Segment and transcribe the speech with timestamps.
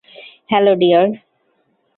[0.49, 1.07] Hello, deer.